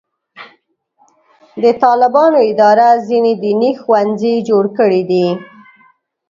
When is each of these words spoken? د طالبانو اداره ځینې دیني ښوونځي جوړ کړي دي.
د 1.63 1.65
طالبانو 1.83 2.37
اداره 2.51 2.87
ځینې 3.07 3.31
دیني 3.43 3.71
ښوونځي 3.81 4.35
جوړ 4.49 4.65
کړي 4.77 5.01
دي. 5.11 5.27